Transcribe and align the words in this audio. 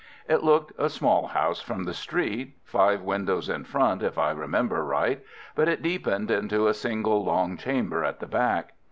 It 0.27 0.43
looked 0.43 0.71
a 0.79 0.89
small 0.89 1.27
house 1.27 1.61
from 1.61 1.83
the 1.83 1.93
street, 1.93 2.57
five 2.63 3.03
windows 3.03 3.47
in 3.49 3.65
front, 3.65 4.01
if 4.01 4.17
I 4.17 4.31
remember 4.31 4.83
right, 4.83 5.23
but 5.53 5.67
it 5.67 5.83
deepened 5.83 6.31
into 6.31 6.65
a 6.65 6.73
single 6.73 7.23
long 7.23 7.55
chamber 7.55 8.03
at 8.03 8.19
the 8.19 8.25
back. 8.25 8.73